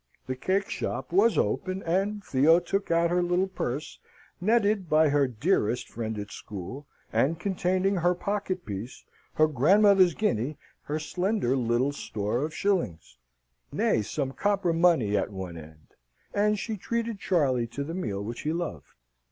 [0.25, 3.99] The cake shop was open: and Theo took out her little purse,
[4.41, 10.57] netted by her dearest friend at school, and containing her pocket piece, her grandmother's guinea,
[10.85, 13.19] her slender little store of shillings
[13.71, 15.89] nay, some copper money at one end;
[16.33, 18.95] and she treated Charley to the meal which he loved.